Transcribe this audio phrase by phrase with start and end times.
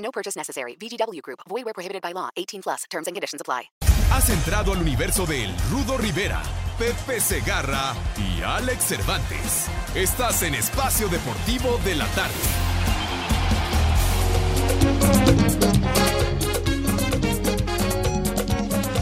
[0.00, 0.76] No purchase necessary.
[0.76, 1.40] VGW Group.
[1.48, 2.30] Void where prohibited by law.
[2.36, 2.84] 18 plus.
[2.90, 3.70] Terms and conditions apply.
[4.12, 6.42] Has entrado al universo de El Rudo Rivera,
[6.78, 9.68] Pepe Segarra y Alex Cervantes.
[9.94, 12.34] Estás en Espacio Deportivo de la Tarde.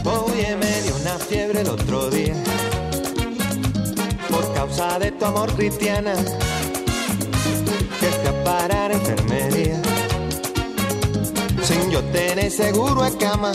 [0.04, 2.34] Oye, me dio una fiebre el otro día
[4.30, 6.14] por causa de tu amor cristiana
[8.00, 9.27] que fui a parar a enfermería
[11.62, 13.52] sin yo tener seguro de cama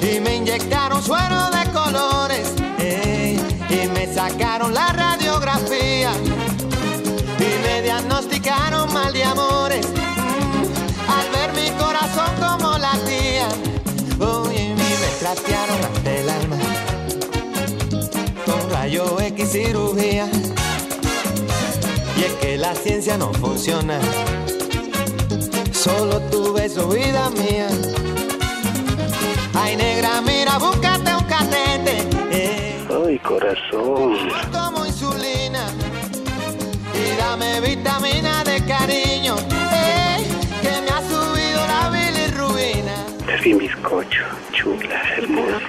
[0.00, 6.12] y me inyectaron suero de colores ey, y me sacaron la radiografía
[7.38, 9.86] y me diagnosticaron mal de amores
[11.08, 13.48] al ver mi corazón como latía
[14.20, 16.56] Oye, y me trastearon el alma
[18.44, 20.28] con rayo X cirugía.
[22.16, 23.98] Y es que la ciencia no funciona.
[25.84, 27.68] Solo tu beso, vida mía.
[29.54, 32.08] Ay, negra, mira, búscate un catete.
[32.30, 34.28] eh, Ay, corazón.
[34.52, 35.64] como insulina.
[36.94, 39.36] Y dame vitamina de cariño.
[39.72, 40.26] eh,
[40.62, 42.94] que me ha subido la bilirrubina.
[43.34, 45.60] Es mi bizcocho, chula, hermosa.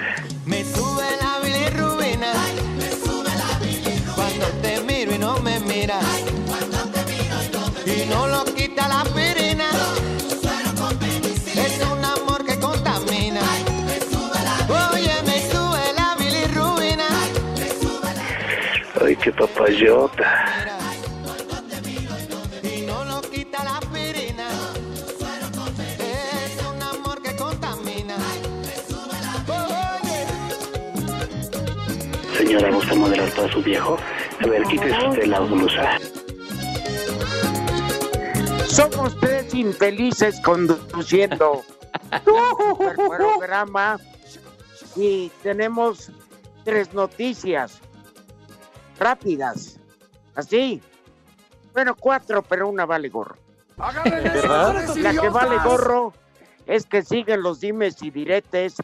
[27.36, 28.16] Contamina.
[29.46, 30.26] Oye.
[32.36, 33.96] Señora, ¿gusta modelar para su viejo?
[34.40, 35.98] A ver, quítese usted la blusa.
[38.66, 41.62] Somos tres infelices conduciendo
[42.10, 44.00] el programa
[44.96, 46.10] y tenemos
[46.64, 47.80] tres noticias
[48.98, 49.78] rápidas.
[50.34, 50.80] Así.
[51.72, 53.36] Bueno, cuatro, pero una vale gorro.
[53.78, 56.12] La que vale gorro
[56.66, 58.76] es que siguen los dimes y diretes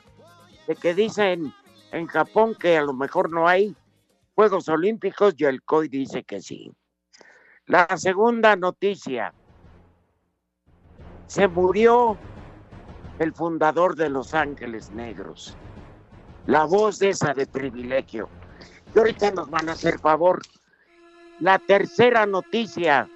[0.66, 1.54] de que dicen
[1.92, 3.76] en Japón que a lo mejor no hay
[4.34, 6.72] Juegos Olímpicos y el COI dice que sí.
[7.66, 9.32] La segunda noticia.
[11.26, 12.16] Se murió
[13.18, 15.56] el fundador de Los Ángeles Negros.
[16.46, 18.28] La voz esa de privilegio.
[18.94, 20.42] Y ahorita nos van a hacer favor.
[21.40, 23.08] La tercera noticia.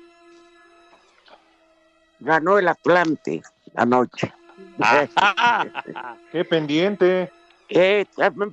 [2.21, 3.43] Ganó el Atlante
[3.75, 4.33] anoche.
[6.33, 7.31] Qué pendiente.
[7.69, 8.07] Eh,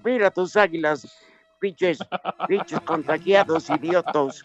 [0.03, 1.07] mira tus águilas,
[1.59, 1.99] pinches,
[2.47, 4.43] pinches contagiados, idiotos.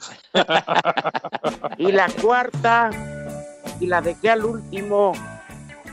[1.79, 2.91] Y la cuarta,
[3.81, 5.13] y la dejé al último,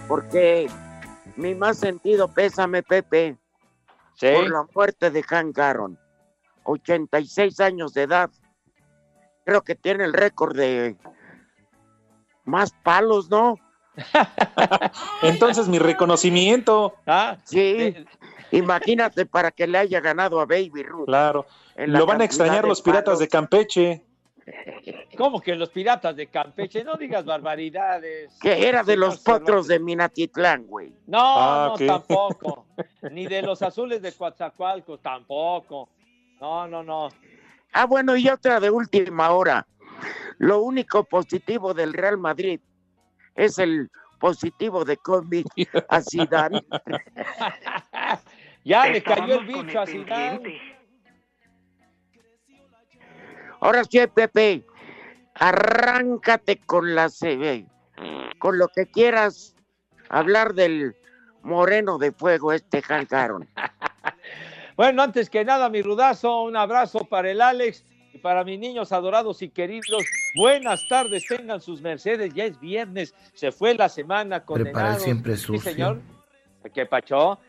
[0.08, 0.68] porque
[1.36, 3.38] mi más sentido pésame, Pepe,
[4.20, 5.98] por la muerte de Hank Aaron.
[6.64, 8.30] 86 años de edad.
[9.46, 10.96] Creo que tiene el récord de
[12.46, 13.58] más palos, ¿no?
[15.22, 16.96] Entonces mi reconocimiento.
[17.06, 17.96] Ah, Sí.
[18.54, 21.06] Imagínate para que le haya ganado a Baby Ruth.
[21.06, 21.46] Claro.
[21.78, 23.20] Lo van a extrañar los piratas palos.
[23.20, 24.06] de Campeche.
[25.18, 26.84] ¿Cómo que los piratas de Campeche?
[26.84, 28.38] No digas barbaridades.
[28.42, 30.94] Que era de los potros de Minatitlán, güey.
[31.08, 32.66] No, Ah, no, tampoco.
[33.12, 35.88] Ni de los azules de Coatzacoalcos, tampoco.
[36.42, 37.10] No, no, no.
[37.72, 39.68] Ah, bueno, y otra de última hora.
[40.40, 42.60] Lo único positivo del Real Madrid
[43.36, 45.46] es el positivo de COVID
[45.90, 46.66] a Zidane.
[48.66, 50.60] ya le cayó el bicho a Zidane.
[53.60, 54.66] Ahora sí, Pepe,
[55.36, 57.68] arráncate con la CB,
[58.40, 59.56] con lo que quieras
[60.10, 60.96] hablar del
[61.44, 63.48] moreno de fuego este Hank Aaron.
[64.76, 68.92] Bueno, antes que nada, mi rudazo, un abrazo para el Alex y para mis niños
[68.92, 70.04] adorados y queridos.
[70.36, 72.34] Buenas tardes, tengan sus mercedes.
[72.34, 75.00] Ya es viernes, se fue la semana condenado.
[75.00, 76.02] siempre Sí, señor.
[76.74, 77.40] ¿Qué pacho?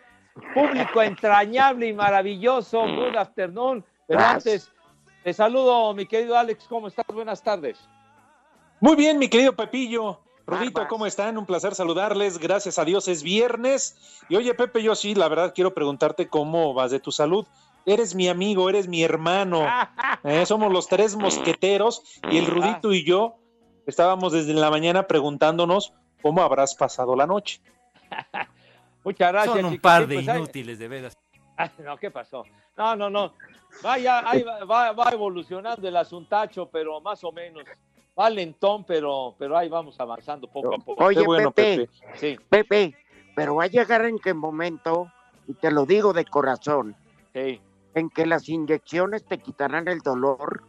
[0.55, 2.83] Público entrañable y maravilloso.
[2.83, 3.85] Good afternoon.
[4.07, 4.69] Pero Gracias.
[4.69, 4.73] antes,
[5.23, 6.67] te saludo, mi querido Alex.
[6.69, 7.07] ¿Cómo estás?
[7.07, 7.79] Buenas tardes.
[8.81, 10.21] Muy bien, mi querido Pepillo.
[10.47, 10.87] Rudito.
[10.89, 11.39] ¿cómo están?
[11.39, 12.39] Un placer saludarles.
[12.39, 14.23] Gracias a Dios es viernes.
[14.29, 17.47] Y oye, Pepe, yo sí, la verdad quiero preguntarte cómo vas de tu salud.
[17.87, 19.67] Eres mi amigo, eres mi hermano.
[20.25, 23.39] Eh, somos los tres mosqueteros y el Rudito y yo
[23.87, 25.93] estábamos desde la mañana preguntándonos
[26.23, 27.61] cómo habrás pasado la noche.
[29.05, 29.57] Muchas gracias.
[29.57, 29.83] Son un chicos.
[29.83, 31.19] par de pues, inútiles, de veras.
[31.79, 32.45] No, ¿qué pasó?
[32.77, 33.35] No, no, no.
[33.83, 37.65] Vaya, ahí va, va- va evolucionando el asuntacho, pero más o menos.
[38.19, 41.05] Va lentón, pero, pero ahí vamos avanzando poco a poco.
[41.05, 42.19] Oye, bueno, Pepe, Pepe.
[42.19, 42.95] Sí, Pepe,
[43.35, 45.11] pero va a llegar en qué momento,
[45.47, 46.95] y te lo digo de corazón,
[47.33, 47.61] sí.
[47.95, 50.63] en que las inyecciones te quitarán el dolor,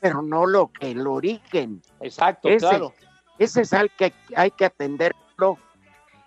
[0.00, 1.82] pero no lo que el origen.
[2.00, 2.92] Exacto, Ese, claro.
[3.38, 5.58] ese es al que hay que atenderlo.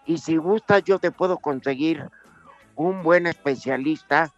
[0.05, 2.09] Y si gustas, yo te puedo conseguir
[2.75, 4.33] un buen especialista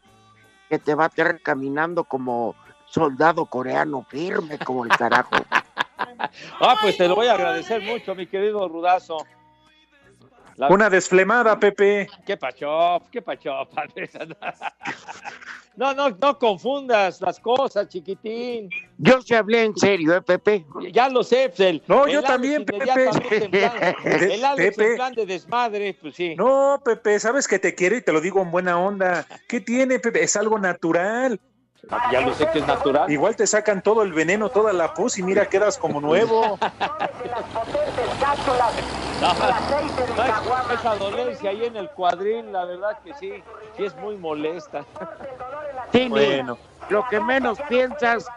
[0.70, 5.32] que te va a tener caminando como soldado coreano, firme como el carajo.
[6.60, 9.18] Ah, pues te lo voy a agradecer mucho, mi querido Rudazo.
[10.56, 12.08] La- Una desflemada, Pepe.
[12.26, 13.02] ¿Qué pacho?
[13.12, 14.10] ¿Qué pacho, padre?
[15.78, 18.70] No, no, no confundas las cosas, chiquitín.
[18.98, 20.66] Yo se hablé en serio, ¿eh, Pepe?
[20.92, 22.76] Ya lo sé, pues, el, No, el yo Alex también, Pepe.
[22.76, 23.96] inmediatamente en plan-
[24.32, 24.90] el Alex Pepe.
[24.92, 26.36] en plan de desmadre, pues sí.
[26.36, 29.26] No, Pepe, sabes que te quiero y te lo digo en buena onda.
[29.48, 30.22] ¿Qué tiene, Pepe?
[30.24, 31.40] Es algo natural.
[32.12, 33.10] Ya lo sé que es natural.
[33.12, 36.60] Igual te sacan todo el veneno, toda la pus y mira, quedas como nuevo.
[39.20, 43.44] No, esa dolencia ahí en el cuadril, la verdad que sí,
[43.76, 44.86] sí es muy molesta.
[45.92, 46.58] Tini, Bueno.
[46.90, 48.28] lo que menos piensas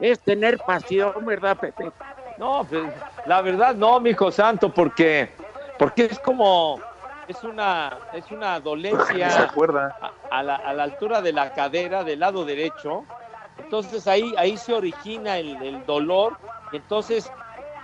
[0.00, 1.92] es tener pasión, ¿verdad, Pepe?
[2.38, 2.82] No, pues,
[3.26, 5.30] la verdad no, mijo santo, porque,
[5.78, 6.80] porque es como,
[7.26, 8.60] es una, es una
[9.26, 9.96] Se dolencia acuerda.
[10.00, 13.08] a, a la, a la altura de la cadera del lado derecho.
[13.56, 16.38] Entonces ahí, ahí se origina el, el dolor.
[16.70, 17.34] Entonces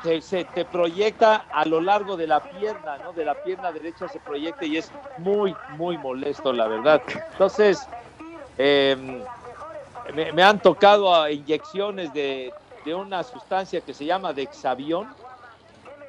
[0.02, 3.12] se, se te proyecta a lo largo de la pierna, ¿no?
[3.12, 7.02] De la pierna derecha se proyecta y es muy, muy molesto, la verdad.
[7.32, 7.90] Entonces,
[8.58, 9.26] eh,
[10.14, 15.16] me, me han tocado a inyecciones de, de una sustancia que se llama Dexavión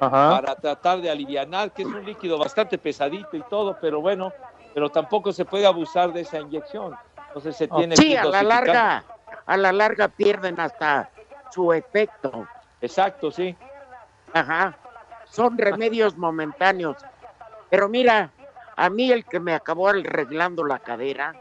[0.02, 0.40] Ajá.
[0.40, 4.32] para tratar de alivianar, que es un líquido bastante pesadito y todo, pero bueno,
[4.74, 6.96] pero tampoco se puede abusar de esa inyección.
[7.28, 9.04] Entonces se tiene Sí, que a la larga,
[9.46, 11.08] a la larga pierden hasta
[11.52, 12.48] su efecto.
[12.80, 13.56] Exacto, sí.
[14.32, 14.76] Ajá.
[15.30, 16.96] Son remedios momentáneos.
[17.70, 18.30] Pero mira,
[18.76, 21.32] a mí el que me acabó arreglando la cadera,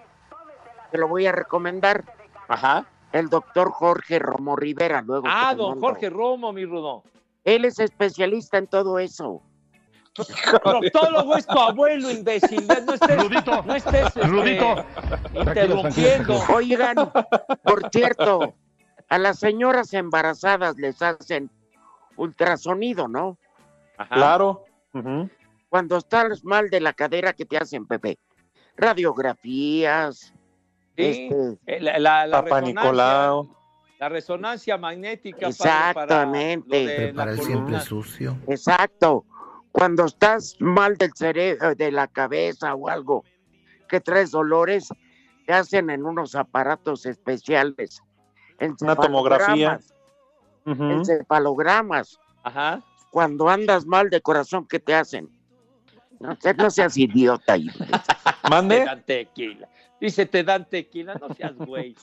[0.92, 2.04] te lo voy a recomendar,
[2.48, 2.86] Ajá.
[3.12, 5.02] el doctor Jorge Romo Rivera.
[5.02, 5.88] Luego Ah, don mando.
[5.88, 7.04] Jorge Romo, mi Rudo.
[7.44, 9.42] Él es especialista en todo eso.
[10.64, 12.68] Proctólogo es tu abuelo, imbécil.
[12.68, 14.86] No estés, Rudito, no estés este, Rudito.
[15.34, 16.40] interrumpiendo.
[16.54, 16.96] Oigan,
[17.64, 18.54] por cierto,
[19.08, 21.50] a las señoras embarazadas les hacen
[22.18, 23.38] ultrasonido, ¿no?
[23.98, 24.16] Ajá.
[24.16, 24.66] Claro.
[25.70, 28.20] Cuando estás mal de la cadera, ¿qué te hacen, Pepe?
[28.76, 30.34] Radiografías,
[30.98, 33.50] Sí, este, eh, la, la, la Papá Nicolau.
[34.02, 37.14] La resonancia magnética Exactamente.
[37.16, 38.36] para de el siempre sucio.
[38.48, 39.26] exacto.
[39.72, 43.24] Cuando estás mal del cerebro, de la cabeza o algo,
[43.88, 44.90] que traes dolores,
[45.46, 48.02] te hacen en unos aparatos especiales.
[48.82, 49.80] Una tomografía.
[49.80, 49.94] encefalogramas,
[50.66, 50.84] Ujú.
[50.84, 52.20] encefalogramas.
[52.44, 52.82] Ajá.
[53.12, 55.30] Cuando andas mal de corazón, ¿qué te hacen?
[56.20, 57.56] No, no seas idiota.
[57.56, 57.68] y-
[58.42, 58.84] Te Mande.
[58.84, 59.70] dan tequila.
[60.00, 61.96] Dice, te dan tequila, no seas güey.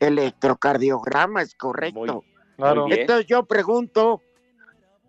[0.00, 2.00] Electrocardiograma es correcto.
[2.00, 2.22] Muy-
[2.56, 2.86] Claro.
[2.86, 2.92] Muy.
[3.00, 4.22] Entonces yo pregunto,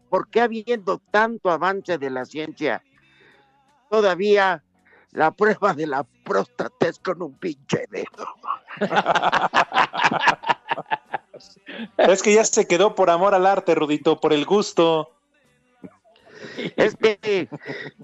[0.09, 2.83] ¿por qué habiendo tanto avance de la ciencia,
[3.89, 4.63] todavía
[5.11, 8.27] la prueba de la próstata es con un pinche dedo?
[11.97, 15.11] Es que ya se quedó por amor al arte, Rudito, por el gusto.
[16.75, 17.47] Es que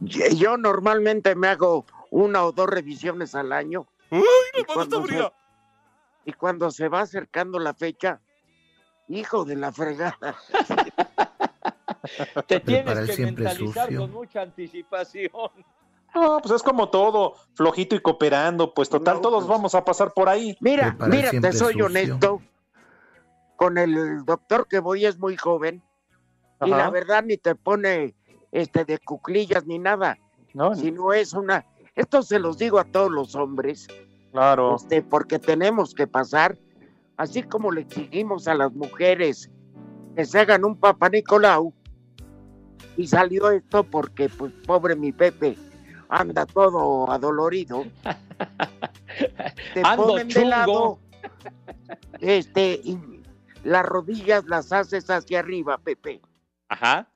[0.01, 3.87] yo normalmente me hago una o dos revisiones al año.
[4.11, 5.31] y, cuando se,
[6.25, 8.21] y cuando se va acercando la fecha,
[9.07, 10.35] hijo de la fregada.
[12.47, 13.99] Te tienes que siempre mentalizar sucio.
[14.01, 15.31] con mucha anticipación.
[16.13, 19.49] No, pues es como todo, flojito y cooperando, pues total, No, todos pues.
[19.49, 20.55] vamos a pasar por ahí.
[20.59, 21.85] Mira, mira, te soy sucio.
[21.87, 22.41] honesto.
[23.55, 25.81] Con el doctor que voy es muy joven
[26.65, 28.15] y la verdad ni te pone
[28.51, 30.17] este de cuclillas ni nada,
[30.53, 30.75] ¿No?
[30.75, 31.65] sino es una.
[31.95, 33.87] Esto se los digo a todos los hombres,
[34.33, 34.75] Claro.
[34.75, 36.57] este, porque tenemos que pasar,
[37.17, 39.49] así como le exigimos a las mujeres
[40.15, 41.73] que se hagan un Papa Nicolau,
[42.97, 45.57] y salió esto porque, pues, pobre mi Pepe,
[46.09, 47.85] anda todo adolorido.
[49.73, 50.47] Te Ando ponen de chungo.
[50.49, 50.99] lado,
[52.19, 52.99] este, y
[53.63, 56.21] las rodillas las haces hacia arriba, Pepe,
[56.69, 57.07] Ajá.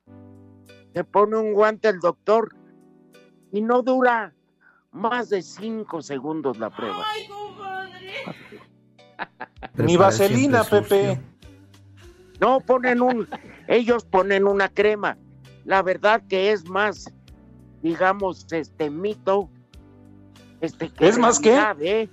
[0.93, 2.55] se pone un guante el doctor
[3.51, 4.33] y no dura
[4.91, 7.03] más de cinco segundos la prueba.
[9.75, 11.19] Ni vaselina, Pepe.
[12.39, 13.27] No ponen un,
[13.67, 15.17] ellos ponen una crema.
[15.65, 17.13] La verdad que es más,
[17.81, 19.49] digamos, este mito.
[20.61, 21.51] Este, que ¿Es más qué?
[21.51, 22.09] realidad, ¿eh?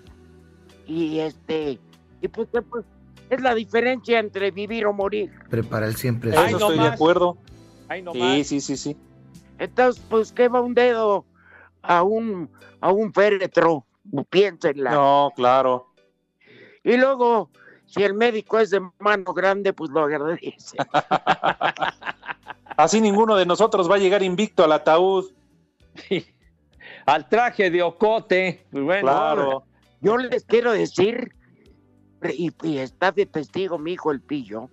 [0.86, 1.78] Y este,
[2.20, 2.84] y pues, pues,
[3.30, 5.30] es la diferencia entre vivir o morir.
[5.48, 7.38] Prepara el siempre Eso Ay, no estoy de acuerdo.
[8.12, 8.96] Sí, sí, sí, sí.
[9.58, 11.24] Entonces, pues quema un dedo
[11.86, 12.50] a un,
[12.80, 13.86] a un féretro,
[14.30, 14.92] piénsenla.
[14.92, 15.92] No, claro.
[16.82, 17.50] Y luego,
[17.86, 20.76] si el médico es de mano grande, pues lo agradece.
[22.76, 25.30] Así ninguno de nosotros va a llegar invicto al ataúd.
[27.06, 28.66] Al traje de ocote.
[28.70, 29.64] Pues bueno, Claro.
[30.00, 31.34] Yo les quiero decir,
[32.36, 34.68] y, y está de testigo mi hijo el pillo,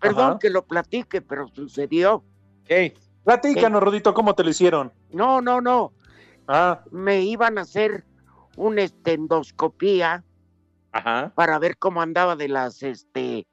[0.00, 0.38] perdón Ajá.
[0.38, 2.24] que lo platique, pero sucedió.
[3.24, 4.92] Platícanos, Rodito, ¿cómo te lo hicieron?
[5.10, 5.92] No, no, no,
[6.48, 8.04] Ah, me iban a hacer
[8.56, 10.24] una estendoscopía
[10.92, 11.32] Ajá.
[11.34, 13.46] para ver cómo andaba de las este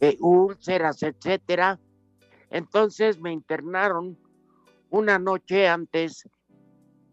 [0.00, 1.78] eh, úlceras, etcétera.
[2.50, 4.18] Entonces me internaron
[4.90, 6.28] una noche antes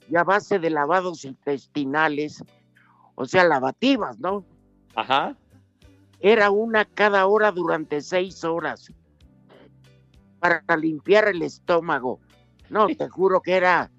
[0.10, 2.44] y a base de lavados intestinales,
[3.16, 4.46] o sea, lavativas, ¿no?
[4.96, 5.38] Ajá.
[6.20, 8.92] Era una cada hora durante seis horas
[10.39, 12.20] para limpiar el estómago.
[12.70, 13.92] No, te juro que era,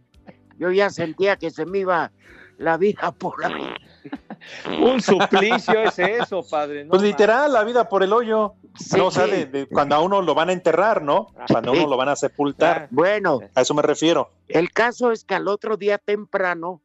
[0.61, 2.13] yo ya sentía que se me iba
[2.59, 3.75] la vida por ahí.
[4.83, 6.85] Un suplicio es eso, padre.
[6.85, 7.11] no pues más.
[7.11, 8.55] literal, la vida por el hoyo.
[8.79, 9.31] Sí, no, o sea, sí.
[9.33, 11.29] de- de cuando a uno lo van a enterrar, ¿no?
[11.51, 12.87] Cuando a uno lo van a sepultar.
[12.91, 14.31] Bueno, A eso me refiero.
[14.49, 16.83] El caso es que al otro día temprano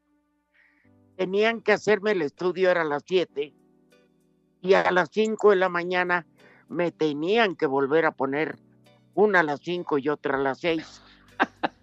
[1.18, 3.54] tenían que hacerme el estudio, era a las 7,
[4.62, 6.26] y a las 5 de la mañana
[6.68, 8.58] me tenían que volver a poner
[9.14, 11.02] una a las 5 y otra a las 6.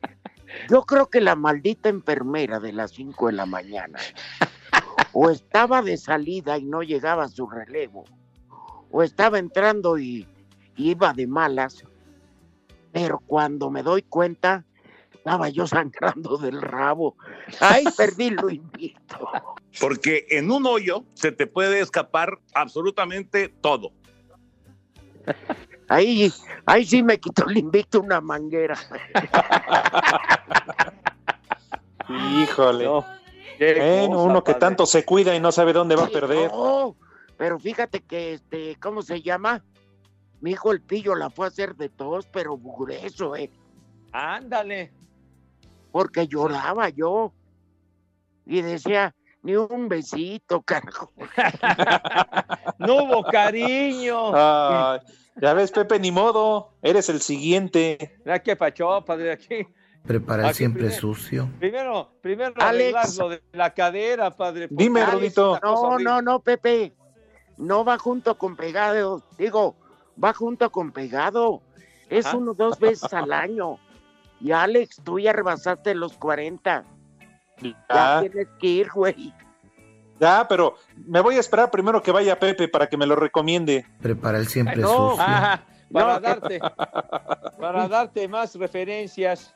[0.68, 3.98] Yo creo que la maldita enfermera de las 5 de la mañana
[5.12, 8.04] o estaba de salida y no llegaba a su relevo,
[8.90, 10.26] o estaba entrando y
[10.76, 11.84] iba de malas,
[12.92, 14.64] pero cuando me doy cuenta,
[15.12, 17.16] estaba yo sangrando del rabo.
[17.60, 19.30] Ay, perdí lo invito.
[19.80, 23.92] Porque en un hoyo se te puede escapar absolutamente todo.
[25.92, 26.32] Ahí,
[26.64, 28.78] ahí sí me quitó el invicto una manguera.
[32.08, 32.84] Híjole.
[32.84, 33.04] No,
[33.58, 34.60] Bueno, cosa, uno que padre.
[34.60, 36.50] tanto se cuida y no sabe dónde va a perder.
[36.50, 36.96] no,
[37.36, 39.62] pero fíjate que, este, ¿cómo se llama?
[40.40, 43.50] Mi hijo el pillo la fue a hacer de tos, pero grueso, ¿eh?
[44.12, 44.92] Ándale.
[45.90, 47.32] Porque lloraba yo.
[48.46, 51.12] Y decía, ni un besito, carajo.
[52.78, 54.32] No hubo cariño.
[54.34, 54.98] Ay,
[55.40, 56.72] ya ves, Pepe, ni modo.
[56.82, 58.16] Eres el siguiente.
[58.24, 59.66] Mira qué pachó, padre, aquí.
[60.04, 61.00] Prepara el Aquí siempre primero.
[61.00, 61.50] sucio.
[61.60, 63.18] Primero, primero Alex.
[63.18, 64.66] lo de la cadera, padre.
[64.70, 65.60] Dime, Rudito.
[65.62, 66.92] No, no, no, Pepe.
[67.56, 69.22] No va junto con pegado.
[69.38, 69.76] Digo,
[70.22, 71.62] va junto con pegado.
[72.10, 72.36] Es Ajá.
[72.36, 73.78] uno dos veces al año.
[74.40, 76.84] Y Alex, tú ya rebasaste los 40.
[77.62, 79.32] Ya Ya, tienes que ir, güey.
[80.22, 80.76] Ya, pero
[81.08, 83.84] me voy a esperar primero que vaya Pepe para que me lo recomiende.
[84.00, 84.88] Prepara el siempre No.
[85.10, 85.20] sucio.
[85.22, 86.20] Ajá, para No.
[86.20, 86.60] darte,
[87.58, 89.52] para darte más referencias.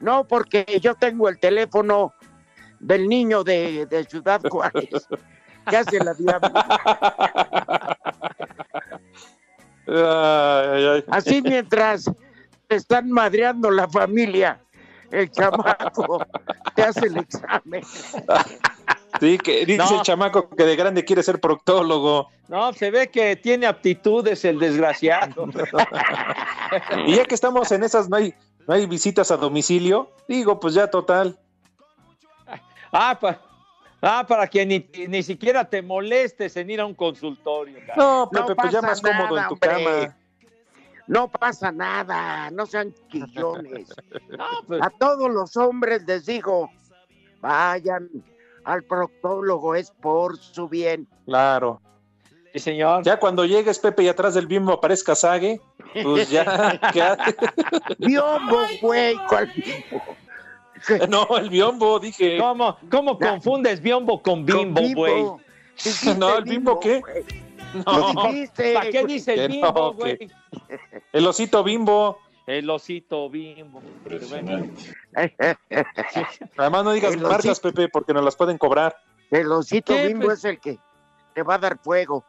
[0.00, 2.12] No, porque yo tengo el teléfono
[2.78, 5.08] del niño de, de Ciudad Juárez.
[5.70, 6.66] que hace la diabla.
[9.86, 11.04] Ay, ay, ay.
[11.08, 12.04] Así mientras
[12.68, 14.58] te están madreando la familia,
[15.10, 16.26] el chamaco
[16.74, 17.82] te hace el examen.
[19.20, 19.96] Sí, que dice No.
[19.98, 22.28] el chamaco que de grande quiere ser proctólogo.
[22.48, 25.46] No, se ve que tiene aptitudes el desgraciado.
[27.06, 28.34] Y ya que estamos en esas, no hay,
[28.66, 30.10] no hay visitas a domicilio.
[30.26, 31.38] Digo, pues ya total.
[32.90, 33.40] Ah, pa-
[34.00, 37.78] ah, para que ni, ni siquiera te molestes en ir a un consultorio.
[37.80, 37.94] cara.
[37.96, 39.68] No, No Pepe, pues ya pasa más cómodo nada, en tu hombre.
[40.04, 40.16] cama.
[41.08, 43.88] No pasa nada, no sean quillones.
[44.30, 46.70] No, pues, A todos los hombres les digo,
[47.42, 48.08] vayan
[48.64, 51.06] al proctólogo, es por su bien.
[51.26, 51.80] Claro.
[52.52, 53.02] sí, señor.
[53.04, 55.60] Ya cuando llegues, Pepe, y atrás del bimbo aparezca Sague,
[56.02, 56.80] pues ya.
[57.98, 60.16] Biombo, güey, ¿cuál biombo?
[61.08, 62.38] No, el biombo, dije.
[62.38, 65.24] ¿Cómo, cómo confundes biombo con bimbo, güey?
[66.18, 67.00] No, ¿el bimbo qué?
[67.00, 67.24] güey.
[67.86, 68.12] No,
[68.74, 70.18] ¿Para qué dice el bimbo, güey?
[71.12, 72.18] el osito bimbo.
[72.46, 73.82] El osito bimbo.
[76.56, 77.68] Además, no digas El marcas, osito.
[77.68, 78.96] Pepe, porque nos las pueden cobrar.
[79.30, 80.40] El osito ¿Qué, bimbo pues?
[80.40, 80.78] es el que
[81.34, 82.24] te va a dar fuego.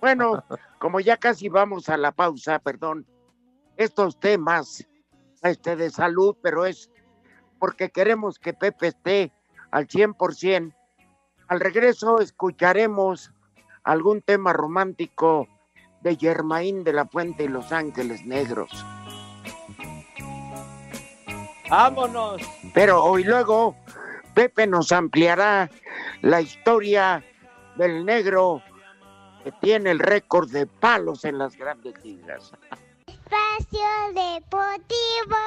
[0.00, 0.42] Bueno,
[0.78, 3.06] como ya casi vamos a la pausa, perdón,
[3.76, 4.86] estos temas
[5.42, 6.90] este, de salud, pero es
[7.58, 9.32] porque queremos que Pepe esté
[9.70, 10.74] al 100%.
[11.48, 13.32] Al regreso escucharemos
[13.84, 15.46] algún tema romántico
[16.00, 18.84] de Germain de la Fuente y Los Ángeles Negros.
[21.72, 22.42] ¡Vámonos!
[22.74, 23.74] Pero hoy luego
[24.34, 25.70] Pepe nos ampliará
[26.20, 27.24] la historia
[27.76, 28.62] del negro
[29.42, 32.52] que tiene el récord de palos en las grandes ligas.
[33.06, 35.38] Espacio Deportivo.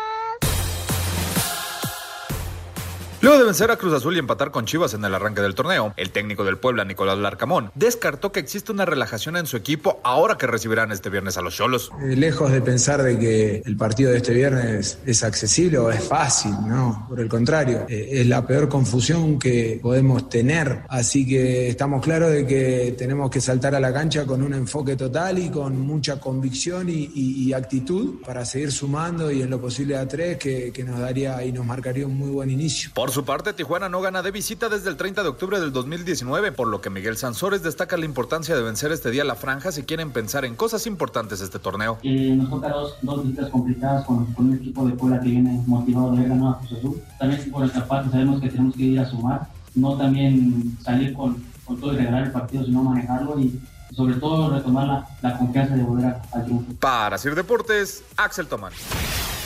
[3.25, 5.96] Luego de vencer a Cruz Azul y empatar con Chivas en el arranque del torneo,
[5.98, 10.38] el técnico del Puebla, Nicolás Larcamón, descartó que existe una relajación en su equipo ahora
[10.38, 11.89] que recibirán este viernes a los Cholos.
[12.03, 16.03] Eh, lejos de pensar de que el partido de este viernes es accesible o es
[16.08, 21.67] fácil, no, por el contrario, eh, es la peor confusión que podemos tener, así que
[21.70, 25.50] estamos claros de que tenemos que saltar a la cancha con un enfoque total y
[25.50, 30.08] con mucha convicción y, y- y actitud para seguir sumando y en lo posible a
[30.08, 32.91] tres que, que nos daría y nos marcaría un muy buen inicio.
[32.94, 36.51] Por su parte, Tijuana no gana de visita desde el 30 de octubre del 2019,
[36.51, 39.84] por lo que Miguel Sansores destaca la importancia de vencer este día la franja si
[39.84, 41.98] quieren pensar en cosas importantes este torneo.
[42.03, 45.63] Eh, nos toca dos, dos visitas complicadas con, con un equipo de Puebla que viene
[45.65, 47.01] motivado de ganado a Cruz Azul.
[47.17, 51.41] También por nuestra parte sabemos que tenemos que ir a sumar, no también salir con,
[51.63, 53.62] con todo y regalar el partido, sino manejarlo y
[53.95, 56.74] sobre todo retomar la, la confianza de volver al triunfo.
[56.81, 58.74] Para Sir Deportes, Axel Tomán.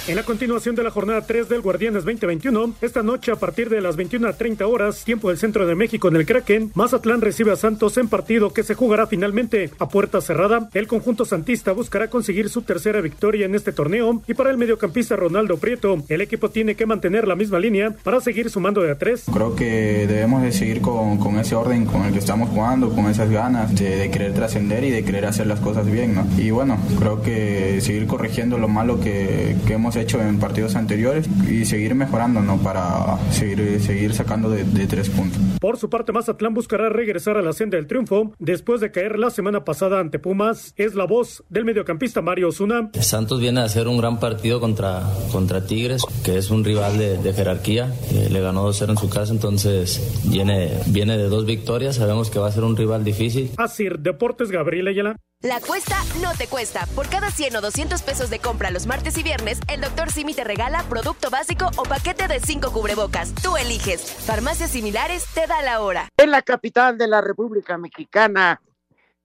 [0.08, 3.80] En la continuación de la jornada 3 del Guardianes 2021, esta noche a partir de
[3.80, 7.98] las 21.30 horas, tiempo del centro de México en el Kraken, Mazatlán recibe a Santos
[7.98, 10.68] en partido que se jugará finalmente a puerta cerrada.
[10.74, 15.16] El conjunto santista buscará conseguir su tercera victoria en este torneo y para el mediocampista
[15.16, 18.98] Ronaldo Prieto, el equipo tiene que mantener la misma línea para seguir sumando de a
[18.98, 19.26] tres.
[19.32, 23.06] Creo que debemos de seguir con, con ese orden con el que estamos jugando, con
[23.06, 26.26] esas ganas de, querer trascender y de querer hacer las cosas bien, ¿no?
[26.38, 31.66] Y bueno, creo que seguir corrigiendo lo malo que, que hemos en partidos anteriores y
[31.66, 32.58] seguir mejorando, ¿no?
[32.58, 35.40] Para seguir, seguir sacando de, de tres puntos.
[35.60, 39.30] Por su parte, Mazatlán buscará regresar a la senda del triunfo después de caer la
[39.30, 40.74] semana pasada ante Pumas.
[40.78, 42.92] Es la voz del mediocampista Mario Osuna.
[43.02, 47.18] Santos viene a hacer un gran partido contra, contra Tigres, que es un rival de,
[47.18, 47.94] de jerarquía.
[48.14, 51.98] Eh, le ganó 2-0 en su casa, entonces viene, viene de dos victorias.
[51.98, 53.52] Sabemos que va a ser un rival difícil.
[53.58, 55.16] Asir Deportes Gabriel Ayala.
[55.42, 56.86] La cuesta no te cuesta.
[56.96, 60.12] Por cada 100 o 200 pesos de compra los martes y viernes, el Dr.
[60.12, 63.34] Simi te regala producto básico o paquete de 5 cubrebocas.
[63.36, 64.02] Tú eliges.
[64.26, 66.10] Farmacias similares te da la hora.
[66.18, 68.62] En la capital de la República Mexicana,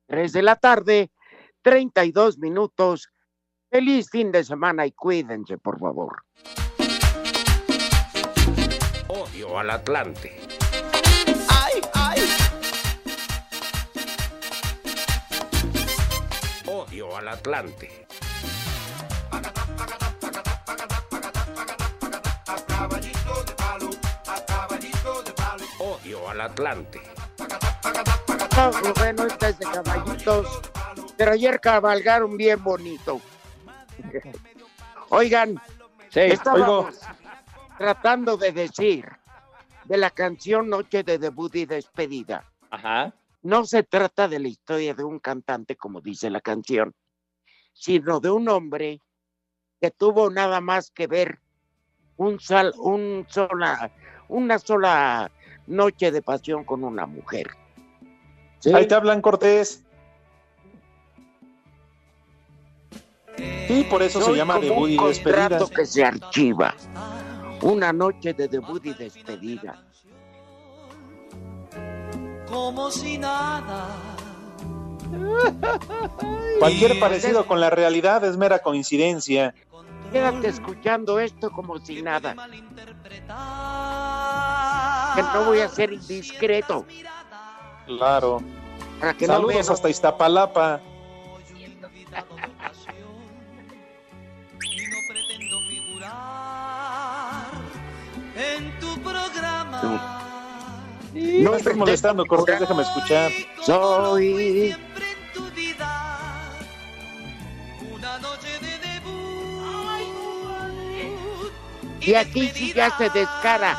[0.07, 1.11] 3 de la tarde,
[1.63, 3.09] 32 minutos.
[3.71, 6.23] Feliz fin de semana y cuídense, por favor.
[9.09, 10.41] Odio al Atlante.
[11.49, 12.21] Ay, ay.
[16.67, 18.07] Odio al Atlante.
[26.45, 27.01] Atlante.
[28.57, 30.61] No, bueno, este es de caballitos,
[31.17, 33.21] pero ayer cabalgaron bien bonito.
[35.11, 35.61] Oigan,
[36.15, 36.21] Sí,
[37.77, 39.05] tratando de decir
[39.85, 42.45] de la canción Noche de debut y despedida.
[42.71, 43.13] Ajá.
[43.43, 46.95] No se trata de la historia de un cantante, como dice la canción,
[47.73, 49.01] sino de un hombre
[49.81, 51.41] que tuvo nada más que ver
[52.17, 53.91] un sal, un sola,
[54.29, 55.33] una sola
[55.67, 57.49] noche de pasión con una mujer.
[58.61, 58.73] ¿Sí?
[58.73, 59.83] Ahí te hablan, Cortés.
[63.67, 65.49] Sí, por eso se llama debut un y despedida.
[65.49, 66.75] contrato que se archiva.
[67.63, 69.83] Una noche de debut y despedida.
[72.49, 73.89] Como si nada.
[76.59, 79.55] Cualquier parecido con la realidad es mera coincidencia.
[80.15, 82.37] Quédate escuchando esto como si nada.
[85.17, 86.87] Que no voy a ser indiscreto.
[87.87, 88.41] Claro.
[89.01, 90.81] Para que no Saludos vean- hasta Iztapalapa.
[98.37, 100.21] En tu programa.
[101.15, 103.31] No me estés molestando, Cortés, déjame escuchar.
[103.63, 104.75] Soy.
[112.07, 113.77] Y aquí sí ya se descara.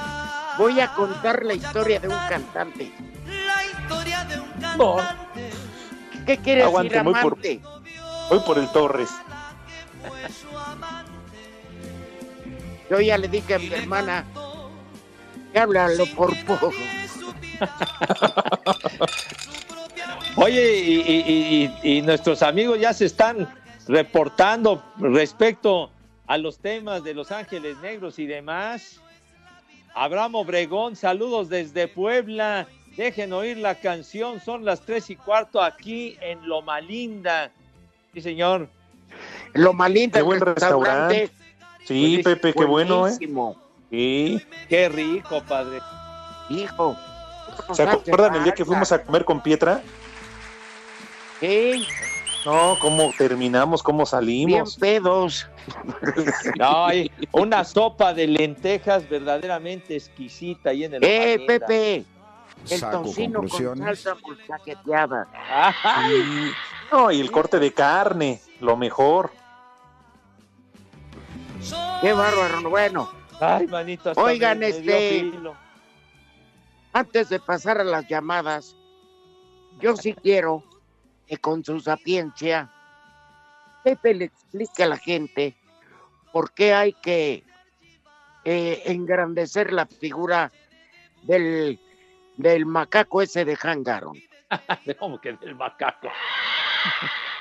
[0.58, 2.92] Voy a contar la historia de un cantante.
[3.28, 4.98] La historia de un No,
[6.26, 7.62] ¿Qué quieres Aguante, decir, voy por- amante?
[8.30, 9.10] voy por el Torres.
[12.90, 14.26] Yo ya le dije a mi hermana
[15.52, 16.72] que háblalo por poco.
[20.38, 23.48] Oye, y, y- y- y nuestros amigos ya se están
[23.88, 25.92] reportando respecto
[26.28, 29.00] a los temas de Los Ángeles Negros y demás.
[29.94, 32.68] Abraham Obregón, saludos desde Puebla.
[32.98, 37.52] Dejen oír la canción, son las tres y cuarto aquí en Loma Linda.
[38.14, 38.70] Sí, señor.
[39.54, 41.30] Loma Linda, Qué buen restaurante.
[41.86, 43.18] Sí, Pepe, qué bueno, ¿eh?
[43.92, 44.42] Sí.
[44.68, 45.80] Qué rico, padre.
[46.50, 46.98] Hijo.
[47.74, 49.82] ¿Se acuerdan el día que fuimos a comer con Pietra?
[51.40, 51.86] Sí.
[52.46, 54.78] No, cómo terminamos, cómo Bien salimos.
[54.78, 55.48] pedos.
[56.60, 61.44] No, hay una sopa de lentejas verdaderamente exquisita ahí en el Eh.
[61.48, 62.06] Pepe.
[62.70, 65.28] El Saco tocino con salsa molcajeteada.
[65.84, 66.52] Ay,
[66.92, 69.32] No, y el corte de carne, lo mejor.
[72.02, 72.70] Qué bárbaro.
[72.70, 73.10] Bueno,
[73.42, 74.12] ay, manito.
[74.12, 75.32] hasta Oigan, me- este-
[76.94, 78.76] antes de pasar a las llamadas,
[79.82, 80.64] yo sí quiero
[81.28, 82.70] que con su sapiencia
[83.84, 85.56] Pepe le explique a la gente
[86.34, 87.44] por qué hay que
[88.44, 90.52] eh, engrandecer la figura
[91.22, 91.80] del,
[92.36, 94.18] del macaco ese de Hangaron.
[95.00, 96.10] ¿Cómo que del macaco?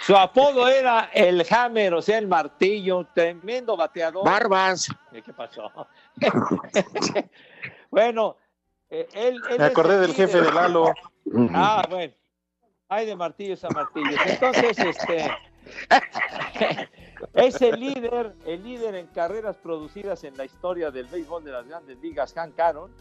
[0.02, 4.24] Su apodo era el Hammer, o sea, el martillo, tremendo bateador.
[4.24, 4.88] Barbas.
[5.12, 5.72] ¿Qué pasó?
[7.90, 8.36] bueno,
[8.90, 10.92] eh, él, él Me es acordé el del jefe de Lalo.
[11.54, 12.12] Ah, bueno.
[12.94, 14.20] Hay de martillos a martillos.
[14.24, 15.28] Entonces, este
[17.34, 21.66] es el líder, el líder en carreras producidas en la historia del béisbol de las
[21.66, 22.92] grandes ligas, Hank Aaron.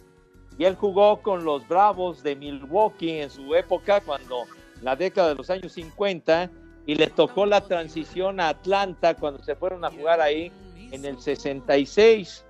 [0.57, 4.45] Y él jugó con los Bravos de Milwaukee en su época, cuando
[4.81, 6.49] la década de los años 50,
[6.87, 10.51] y le tocó la transición a Atlanta cuando se fueron a jugar ahí
[10.91, 12.43] en el 66.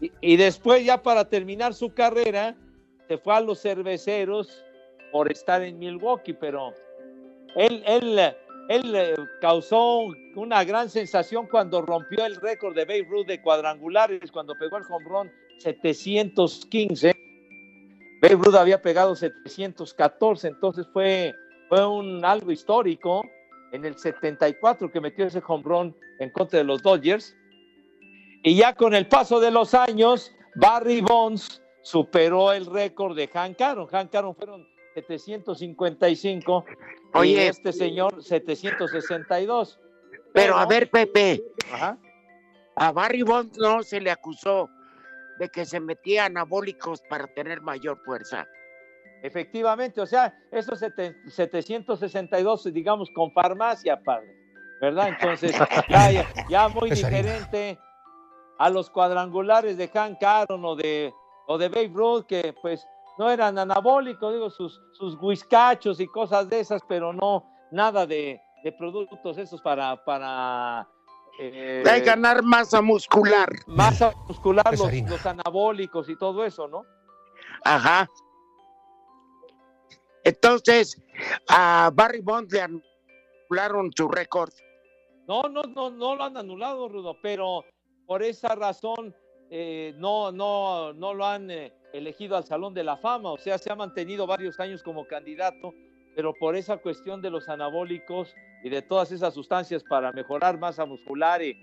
[0.00, 2.54] Y, y después, ya para terminar su carrera,
[3.06, 4.64] se fue a los cerveceros
[5.14, 6.74] por estar en Milwaukee, pero
[7.54, 8.18] él, él,
[8.68, 10.00] él eh, causó
[10.34, 14.82] una gran sensación cuando rompió el récord de Babe Ruth de cuadrangulares, cuando pegó el
[14.90, 17.14] home run 715.
[18.22, 21.32] Babe Ruth había pegado 714, entonces fue,
[21.68, 23.22] fue un algo histórico
[23.70, 27.36] en el 74 que metió ese home run en contra de los Dodgers.
[28.42, 33.60] Y ya con el paso de los años, Barry Bonds superó el récord de Hank
[33.60, 33.86] Aaron.
[33.86, 36.64] Hank Aaron fueron 755
[37.14, 37.48] y Oye.
[37.48, 39.80] este señor 762.
[40.32, 41.98] Pero a ver, Pepe, Ajá.
[42.76, 44.68] a Barry Bonds no se le acusó
[45.38, 48.46] de que se metía anabólicos para tener mayor fuerza.
[49.22, 54.36] Efectivamente, o sea, esos sete- 762, digamos, con farmacia, padre,
[54.80, 55.08] ¿verdad?
[55.08, 55.52] Entonces,
[55.88, 57.78] ya, ya- ya muy Es diferente
[58.58, 61.12] a los cuadrangulares de Hank Aaron o de,
[61.46, 62.86] o de Babe Ruth, que pues
[63.18, 68.40] no eran anabólicos, digo, sus, sus whiskachos y cosas de esas, pero no nada de,
[68.62, 70.88] de productos esos para, para
[71.40, 73.48] eh, Hay que ganar masa muscular.
[73.66, 76.84] masa muscular, los, los anabólicos y todo eso, ¿no?
[77.64, 78.08] Ajá.
[80.24, 81.00] Entonces,
[81.48, 84.50] a Barry Bonds le anularon su récord.
[85.26, 87.64] No, no, no, no lo han anulado, Rudo, pero
[88.06, 89.14] por esa razón
[89.50, 93.30] eh, no, no, no lo han eh, elegido al Salón de la Fama.
[93.30, 95.72] O sea, se ha mantenido varios años como candidato,
[96.14, 100.84] pero por esa cuestión de los anabólicos y de todas esas sustancias para mejorar masa
[100.84, 101.56] muscular y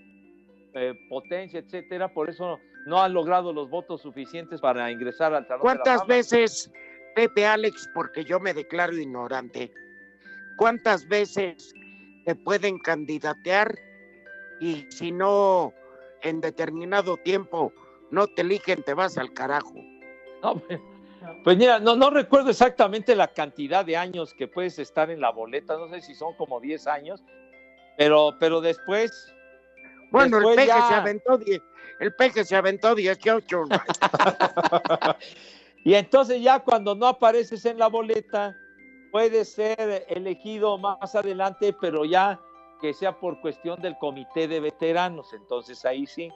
[0.74, 5.62] eh, potencia, etcétera, por eso no han logrado los votos suficientes para ingresar al Salón
[5.62, 6.14] de la ¿Cuántas Fama.
[6.14, 6.72] veces,
[7.14, 9.70] Pepe Alex, porque yo me declaro ignorante,
[10.56, 11.74] cuántas veces
[12.24, 13.78] te pueden candidatear
[14.60, 15.74] y si no
[16.22, 17.72] en determinado tiempo
[18.10, 19.74] no te eligen, te vas al carajo?
[20.42, 20.80] No, pues,
[21.44, 25.30] pues mira, no, no recuerdo exactamente la cantidad de años que puedes estar en la
[25.30, 27.22] boleta, no sé si son como 10 años,
[27.96, 29.32] pero, pero después...
[30.10, 31.62] Bueno, el peje ya- se aventó 10,
[32.00, 33.62] el peje se aventó 18.
[35.84, 38.56] Y entonces ya cuando no apareces en la boleta,
[39.10, 42.40] puedes ser elegido más adelante, pero ya
[42.80, 46.30] que sea por cuestión del comité de veteranos, entonces ahí sí.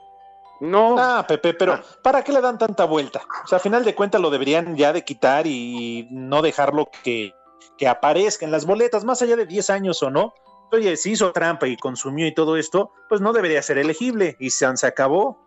[0.59, 0.95] No.
[0.97, 3.21] Ah, Pepe, pero ¿para qué le dan tanta vuelta?
[3.43, 7.33] O sea, a final de cuentas lo deberían ya de quitar y no dejarlo que,
[7.77, 10.33] que aparezca en las boletas, más allá de 10 años o no.
[10.71, 14.49] Oye, si hizo trampa y consumió y todo esto, pues no debería ser elegible y
[14.49, 15.39] se, se acabó.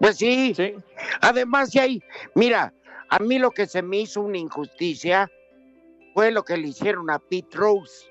[0.00, 0.54] Pues sí.
[0.54, 0.74] Sí.
[1.20, 2.02] Además, si hay,
[2.34, 2.72] mira,
[3.10, 5.30] a mí lo que se me hizo una injusticia
[6.14, 8.06] fue lo que le hicieron a Pete Rose,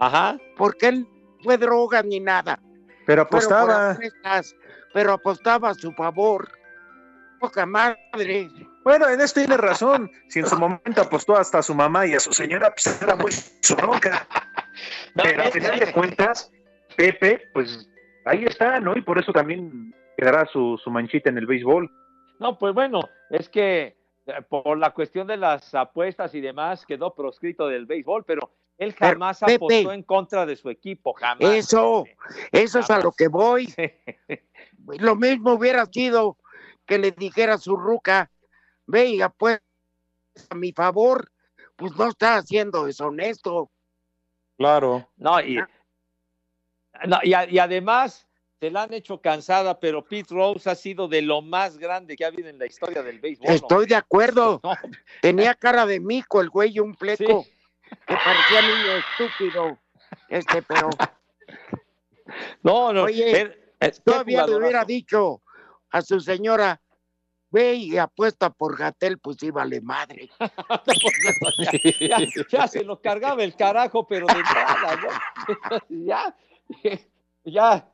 [0.00, 0.38] Ajá.
[0.56, 2.60] porque él no fue droga ni nada.
[3.08, 3.92] Pero apostaba.
[3.92, 4.54] apuestas,
[4.92, 6.46] pero apostaba a su favor.
[7.40, 8.50] Poca madre.
[8.84, 10.10] Bueno, en esto tiene razón.
[10.28, 13.16] Si en su momento apostó hasta a su mamá y a su señora, pues era
[13.16, 14.28] muy su bronca.
[15.14, 16.52] Pero a final de cuentas,
[16.98, 17.88] Pepe, pues
[18.26, 18.94] ahí está, ¿no?
[18.94, 21.90] Y por eso también quedará su, su manchita en el béisbol.
[22.40, 23.96] No, pues bueno, es que
[24.48, 29.12] por la cuestión de las apuestas y demás quedó proscrito del béisbol, pero él Pero,
[29.12, 29.54] jamás Pepe.
[29.54, 31.40] apostó en contra de su equipo, jamás.
[31.56, 32.04] Eso,
[32.52, 33.72] eso es a lo que voy.
[34.98, 36.36] Lo mismo hubiera sido
[36.86, 38.30] que le dijera a su ruca,
[38.86, 39.60] venga, pues,
[40.48, 41.30] a mi favor,
[41.76, 43.70] pues no está haciendo deshonesto.
[44.56, 45.08] Claro.
[45.16, 45.58] No, y,
[47.06, 48.27] no, y, a- y además
[48.60, 52.24] se la han hecho cansada, pero Pete Rose ha sido de lo más grande que
[52.24, 53.50] ha habido en la historia del béisbol.
[53.50, 54.60] Estoy de acuerdo.
[54.68, 54.74] No.
[55.22, 57.44] Tenía cara de mico el güey y un pleco
[58.06, 59.78] que parecía niño estúpido.
[60.28, 60.90] Este, pero
[62.62, 63.04] No, no.
[63.04, 65.42] Oye, eh, todavía le hubiera dicho
[65.90, 66.80] a su señora,
[67.50, 70.28] ve y apuesta por Gatel, pues sí vale madre.
[72.00, 72.18] ya,
[72.50, 75.00] ya se lo cargaba el carajo, pero de nada,
[75.88, 76.36] ya,
[76.82, 77.00] ya,
[77.44, 77.92] ya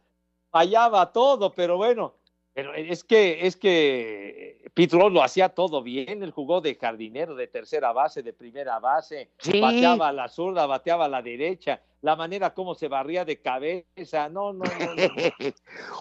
[0.55, 2.15] fallaba todo, pero bueno,
[2.53, 7.49] pero es que, es que Rose lo hacía todo bien, él jugó de jardinero, de
[7.49, 9.61] tercera base, de primera base, Sí.
[9.61, 14.29] bateaba a la zurda, bateaba a la derecha, la manera como se barría de cabeza,
[14.29, 14.95] no, no, no, no.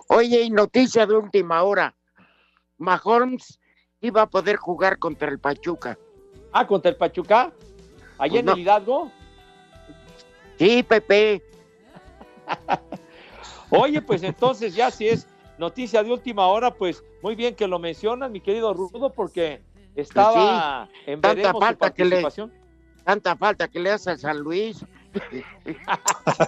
[0.10, 1.96] Oye, y noticia de última hora.
[2.78, 3.60] Mahomes
[4.02, 5.98] iba a poder jugar contra el Pachuca.
[6.52, 7.52] Ah, contra el Pachuca,
[8.20, 8.52] allá Pues en no.
[8.54, 9.12] el Hidalgo.
[10.60, 11.42] Sí, Pepe.
[13.78, 17.80] Oye, pues entonces ya si es noticia de última hora, pues muy bien que lo
[17.80, 19.62] mencionas, mi querido Rudo, porque
[19.96, 22.52] estaba en Tanta veremos su falta que le, participación.
[23.04, 24.84] tanta falta que le hace a San Luis.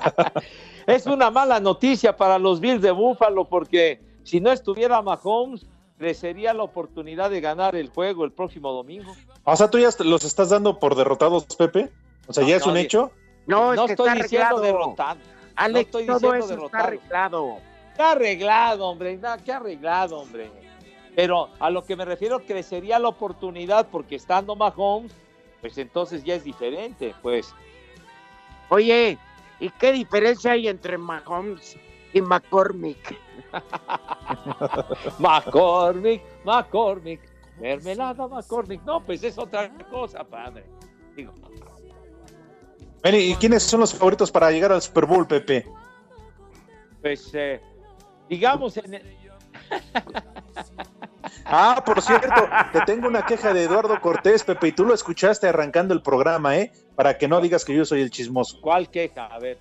[0.88, 5.66] Es una mala noticia para los Bills de Búfalo, porque si no estuviera Mahomes,
[5.98, 9.12] crecería la oportunidad de ganar el juego el próximo domingo.
[9.44, 11.92] O sea, tú ya los estás dando por derrotados, Pepe.
[12.28, 13.12] O sea, No, ya es no, un hecho.
[13.48, 14.62] No, es no que estoy está diciendo arreglado.
[14.62, 15.20] derrotado.
[15.56, 17.58] Alex, no estoy todo diciendo eso está arreglado.
[17.96, 19.18] ¿Qué arreglado, hombre?
[19.18, 20.52] No, ¿Qué arreglado, hombre?
[21.16, 25.14] Pero a lo que me refiero, crecería la oportunidad porque estando Mahomes,
[25.62, 27.56] pues entonces ya es diferente, pues.
[28.70, 29.18] Oye,
[29.60, 31.78] ¿y qué diferencia hay entre Mahomes
[32.14, 33.18] y McCormick?
[35.20, 37.22] McCormick, McCormick,
[37.60, 38.82] mermelada McCormick.
[38.84, 40.66] No, pues es otra cosa, padre.
[41.16, 41.34] Digo,
[43.14, 45.68] ¿Y quiénes son los favoritos para llegar al Super Bowl, Pepe?
[47.02, 47.62] pues eh,
[48.28, 49.16] digamos en el-
[51.46, 55.48] Ah, por cierto, te tengo una queja de Eduardo Cortés, Pepe, y tú lo escuchaste
[55.48, 56.72] arrancando el programa, ¿eh?
[56.96, 58.60] Para que no digas que yo soy el chismoso.
[58.62, 59.26] ¿Cuál queja?
[59.28, 59.60] A ver.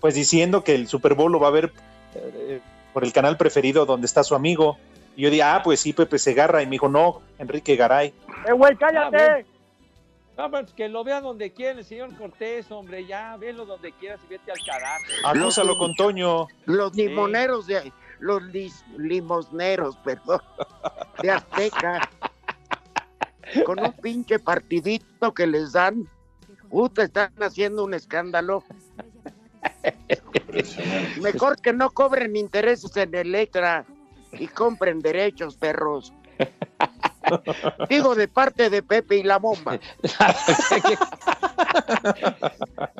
[0.00, 1.72] Pues diciendo que el Super Bowl lo va a ver
[2.14, 2.60] eh,
[2.94, 4.78] por el canal preferido donde está su amigo.
[5.16, 6.62] Y yo dije, ah, pues sí, Pepe Segarra.
[6.62, 8.14] Y me dijo, no, Enrique Garay.
[8.46, 9.44] ¡Eh, güey, cállate!
[10.38, 14.20] No, pues que lo vea donde quiera el señor Cortés, hombre, ya, velo donde quieras
[14.24, 15.02] y vete al carajo.
[15.24, 16.46] Acúsalo con Toño.
[16.64, 20.40] Los limoneros de los lis- limosneros, perdón,
[21.20, 22.08] de Azteca.
[23.66, 26.08] Con un pinche partidito que les dan.
[26.70, 28.62] Puta, están haciendo un escándalo.
[31.20, 33.84] Mejor que no cobren intereses en Electra
[34.32, 36.12] y compren derechos, perros.
[37.88, 39.78] Digo de parte de Pepe y la bomba.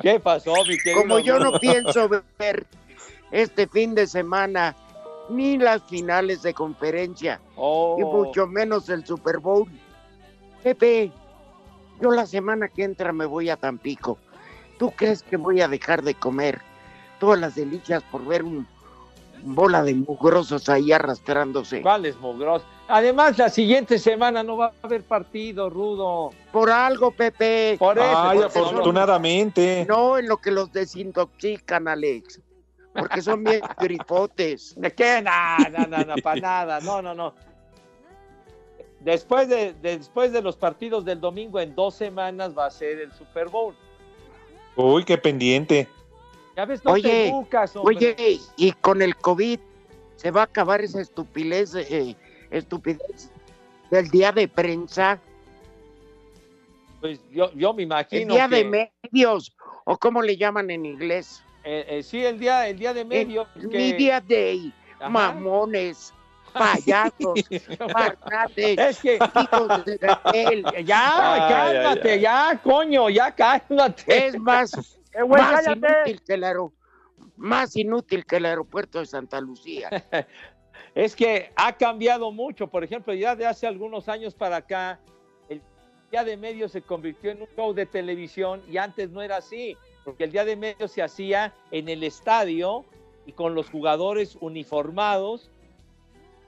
[0.01, 1.01] ¿Qué pasó, mi querido?
[1.01, 2.65] Como yo no pienso ver
[3.31, 4.75] este fin de semana
[5.29, 7.97] ni las finales de conferencia Oh.
[7.99, 9.67] y mucho menos el Super Bowl.
[10.63, 11.11] Pepe,
[12.01, 14.17] yo la semana que entra me voy a Tampico.
[14.77, 16.61] ¿Tú crees que voy a dejar de comer
[17.19, 18.65] todas las delicias por ver un
[19.43, 21.81] bola de mugrosos ahí arrastrándose?
[21.81, 22.63] ¿Cuáles mugros?
[22.87, 26.31] Además, la siguiente semana no va a haber partido, Rudo.
[26.51, 27.75] Por algo, Pepe.
[27.77, 28.07] Por eso.
[28.17, 29.85] Ay, afortunadamente.
[29.87, 32.41] No en lo que los desintoxican, Alex.
[32.93, 34.73] Porque son bien grifotes.
[34.75, 35.21] ¿De qué?
[35.21, 36.79] No, no, no, no, para nada.
[36.79, 37.33] No, no, no.
[39.01, 42.99] Después de, de- después de los partidos del domingo, en dos semanas va a ser
[42.99, 43.73] el Super Bowl.
[44.75, 45.87] Uy, qué pendiente.
[46.59, 48.15] Ya ves, no te Oye, hombre.
[48.17, 49.61] oye, y con el COVID
[50.17, 52.17] se va a acabar esa estupidez, eh,
[52.51, 53.31] estupidez
[53.89, 55.21] del día de prensa,
[56.99, 58.55] Pues yo, yo me el imagino día que...
[58.65, 61.41] de medios, o como le llaman en inglés.
[61.63, 63.47] eh, eh, sí, el día, el día de medio.
[63.55, 65.07] El que- Media Day, Ajá.
[65.07, 66.13] mamones,
[66.53, 67.39] payasos,
[67.93, 69.17] magnates, Es que...
[69.33, 70.65] hijos de Gatel.
[70.85, 74.27] Ya, Ay, cálmate, ay, ya, coño, ya cálmate.
[74.27, 74.71] Es más,
[75.19, 75.87] Eh, güey, más cállate.
[75.87, 76.73] inútil que el aero-
[77.37, 79.89] más inútil que el aeropuerto de Santa Lucía.
[80.95, 82.67] Es que ha cambiado mucho.
[82.67, 84.99] Por ejemplo, ya de hace algunos años para acá,
[85.47, 85.61] el
[86.09, 89.77] día de medio se convirtió en un show de televisión y antes no era así,
[90.03, 92.85] porque el día de medio se hacía en el estadio
[93.25, 95.51] y con los jugadores uniformados.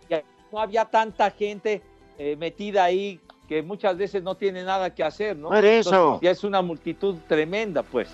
[0.09, 0.15] Y
[0.51, 1.81] no había tanta gente
[2.17, 5.49] eh, metida ahí que muchas veces no tiene nada que hacer, ¿no?
[5.49, 5.89] Por eso.
[5.89, 8.09] Entonces, ya es una multitud tremenda, pues.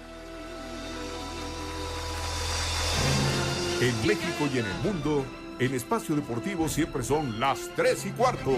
[3.80, 5.24] En México y en el mundo,
[5.60, 8.52] el espacio deportivo siempre son las 3 y cuarto.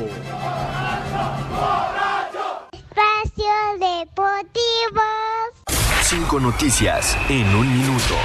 [2.71, 5.01] Espacio Deportivo.
[6.03, 8.15] Cinco noticias en un minuto.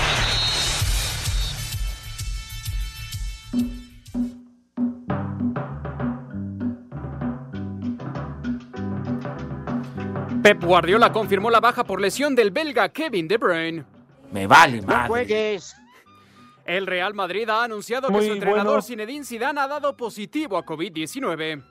[10.44, 13.84] Pep Guardiola confirmó la baja por lesión del belga Kevin De Bruyne.
[14.30, 15.74] Me vale, No juegues.
[16.64, 18.82] El Real Madrid ha anunciado que su entrenador bueno.
[18.82, 21.62] Zinedine Zidane ha dado positivo a COVID-19.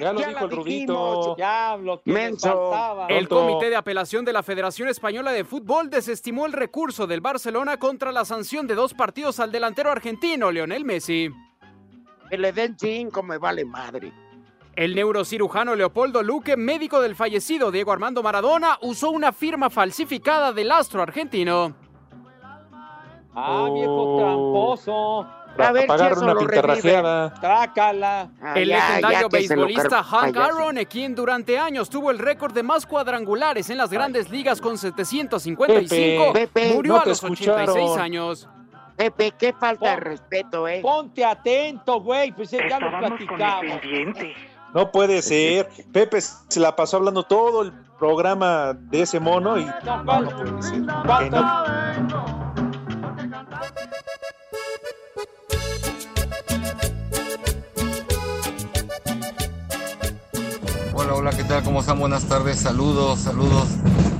[0.00, 0.64] Ya lo Ya dijo el Rudito.
[0.94, 2.48] dijimos, ya lo que me Menso.
[2.70, 3.06] faltaba.
[3.08, 3.28] El.
[3.28, 8.10] Comité de Apelación de la Federación Española de Fútbol desestimó el recurso del Barcelona contra
[8.10, 11.28] la sanción de dos partidos al delantero argentino Lionel Messi.
[12.30, 14.12] Que le den cinco, me vale madre.
[14.74, 20.70] El neurocirujano Leopoldo Luque, médico del fallecido Diego Armando Maradona, usó una firma falsificada del
[20.72, 21.74] astro argentino.
[23.36, 24.18] Ah, viejo Oh.
[24.18, 25.26] tramposo.
[25.58, 27.32] A ver si Pagar eso una lo pintarrajeada.
[27.34, 28.28] Trácala.
[28.42, 30.58] Ah, El ya, legendario ya beisbolista Hank payaso.
[30.58, 34.76] Aaron, quien durante años tuvo el récord de más cuadrangulares en las grandes ligas con
[34.76, 37.98] 755, Pepe, Pepe, murió no a los 86 escucharon.
[38.00, 38.48] años.
[38.96, 40.80] Pepe, qué falta de respeto, ¿eh?
[40.82, 42.32] Ponte atento, güey.
[42.32, 43.76] Pues eh, ya lo platicamos.
[44.74, 45.68] No puede ser.
[45.92, 50.04] Pepe se la pasó hablando todo el programa de ese mono y No,
[51.18, 51.40] que no.
[51.42, 52.35] Hola,
[61.16, 61.64] hola, ¿qué tal?
[61.64, 61.98] ¿Cómo están?
[61.98, 63.68] Buenas tardes, saludos, saludos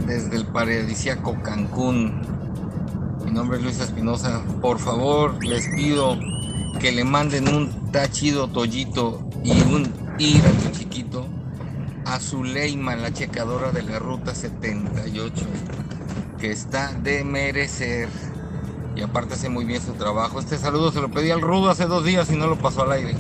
[0.07, 2.23] desde el paradisíaco Cancún.
[3.23, 4.43] Mi nombre es Luis Espinosa.
[4.63, 6.19] Por favor, les pido
[6.81, 11.27] que le manden un tachido tollito y un hígado chiquito
[12.07, 15.45] a Zuleima, la checadora de la ruta 78,
[16.41, 18.09] que está de merecer.
[18.97, 20.41] Y aparte hace muy bien su trabajo.
[20.41, 22.93] Este saludo se lo pedí al Rudo hace dos días y no lo pasó al
[22.93, 23.15] aire.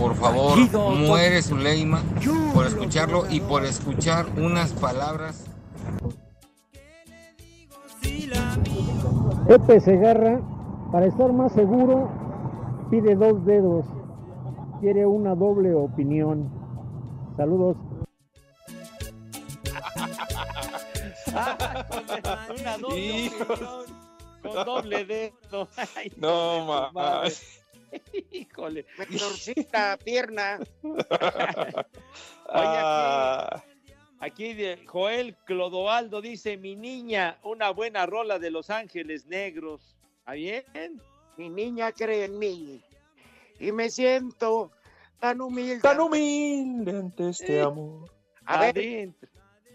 [0.00, 0.58] Por favor,
[0.96, 2.02] muere Zuleima
[2.54, 5.44] por escucharlo y por escuchar unas palabras
[9.46, 10.40] Pepe Segarra,
[10.90, 12.08] para estar más seguro,
[12.90, 13.84] pide dos dedos.
[14.80, 16.48] Quiere una doble opinión.
[17.36, 17.76] Saludos.
[22.60, 23.84] Una doble opinión,
[24.42, 25.68] con doble dedo.
[25.96, 26.90] Ay, No,
[27.28, 27.59] su
[28.32, 28.86] Híjole.
[28.98, 30.58] Mejorcita pierna.
[32.52, 33.62] Ah,
[34.18, 39.96] Aquí de Joel Clodoaldo dice, mi niña, una buena rola de Los Ángeles Negros.
[40.18, 40.64] ¿Está bien?
[41.36, 42.82] Mi niña cree en mí.
[43.60, 44.72] Y me siento
[45.20, 45.80] tan humilde.
[45.80, 48.10] tan humilde ante este amor.
[48.44, 49.28] A ver, Adentro.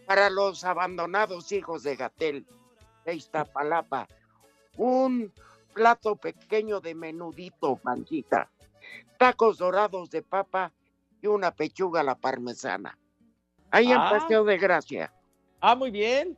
[0.06, 2.46] para los abandonados hijos de Gatel,
[3.06, 4.08] de Iztapalapa,
[4.78, 5.32] un
[5.80, 8.50] plato pequeño de menudito, panchita,
[9.20, 10.72] tacos dorados de papa
[11.22, 12.98] y una pechuga a la parmesana.
[13.70, 14.10] Ahí en Ah.
[14.10, 15.14] Paseo de Gracia.
[15.60, 16.38] Ah, muy bien.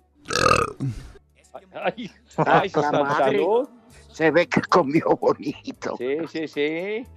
[1.73, 3.38] Ay, Ah, ay, la sal- madre.
[3.38, 3.69] salud.
[4.12, 5.95] Se ve que comió bonito.
[5.97, 7.08] Sí, sí, sí.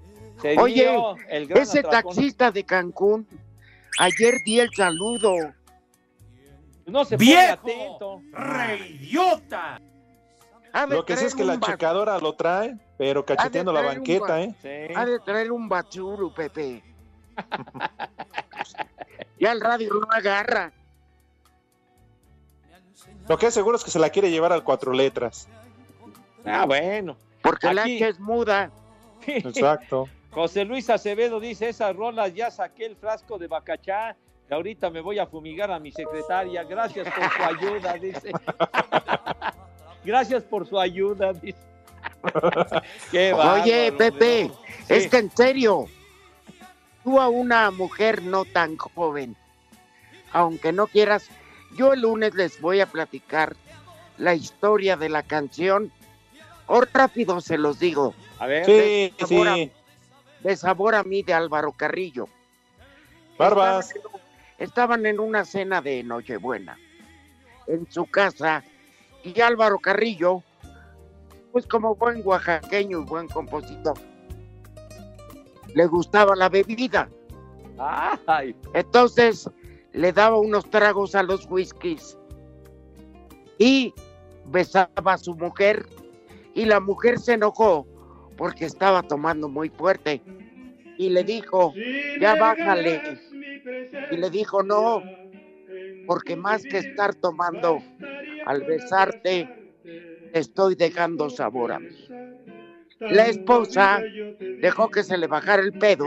[0.42, 0.90] Se Oye,
[1.30, 2.12] el gran ese atracón.
[2.14, 3.26] taxista de Cancún,
[3.98, 5.32] ayer di el saludo.
[6.86, 8.22] No se ¡Viejo!
[8.32, 9.80] ¡Reidiota!
[10.88, 14.54] Lo que sí es que la checadora lo trae, pero cacheteando la banqueta, ba- ¿eh?
[14.62, 14.94] Sí.
[14.94, 16.82] Ha de traer un bachuru, Pepe.
[19.38, 20.72] ya el radio no agarra.
[23.28, 25.48] Lo que es seguro es que se la quiere llevar al cuatro letras.
[26.44, 27.16] Ah, bueno.
[27.42, 28.70] Porque la H es muda.
[29.26, 30.08] Exacto.
[30.30, 34.16] José Luis Acevedo dice, esas rolas ya saqué el frasco de Bacachá
[34.48, 36.62] y ahorita me voy a fumigar a mi secretaria.
[36.64, 38.32] Gracias por su ayuda, dice.
[40.04, 41.58] Gracias por su ayuda, dice.
[43.10, 44.50] Qué Oye, Pepe,
[44.88, 45.10] es Sí.
[45.10, 45.86] que en serio,
[47.04, 49.36] tú a una mujer no tan joven,
[50.32, 51.28] aunque no quieras,
[51.76, 53.56] yo el lunes les voy a platicar
[54.18, 55.92] la historia de la canción.
[56.66, 58.14] O rápido se los digo.
[58.38, 58.64] A ver.
[58.64, 59.72] Sí, de sabor, a, sí.
[60.40, 62.28] de sabor a mí de Álvaro Carrillo.
[63.36, 63.90] Barbas.
[63.90, 64.04] Estaban
[64.58, 66.78] en, estaban en una cena de Nochebuena
[67.66, 68.62] en su casa
[69.24, 70.42] y Álvaro Carrillo,
[71.52, 73.98] pues como buen oaxaqueño y buen compositor,
[75.74, 77.08] le gustaba la bebida.
[77.78, 79.48] Ay, Entonces
[79.92, 82.16] le daba unos tragos a los whiskies
[83.58, 83.94] y
[84.46, 85.86] besaba a su mujer
[86.54, 87.86] Y la mujer se enojó
[88.36, 90.22] porque estaba tomando muy fuerte.
[90.98, 91.72] Y le dijo,
[92.20, 93.18] ya bájale.
[94.10, 95.02] Y le dijo, no,
[96.06, 97.82] porque más que estar tomando,
[98.46, 99.48] al besarte,
[100.32, 102.08] te estoy dejando sabor a mí.
[103.00, 104.02] La esposa
[104.60, 106.06] dejó que se le bajara el pedo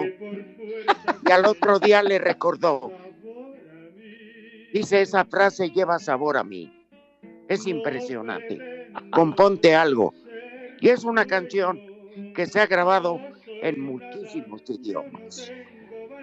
[1.26, 2.92] y al otro día le recordó.
[4.72, 6.72] Dice, esa frase lleva sabor a mí.
[7.48, 8.90] Es impresionante.
[9.12, 10.14] Componte algo.
[10.80, 11.80] Y es una canción
[12.34, 13.20] que se ha grabado
[13.62, 15.52] en muchísimos idiomas.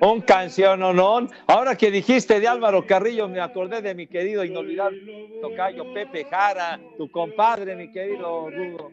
[0.00, 1.28] Un canción, ¿no?
[1.46, 6.80] Ahora que dijiste de Álvaro Carrillo, me acordé de mi querido inolvidable tocayo Pepe Jara,
[6.96, 8.92] tu compadre, mi querido Rudo.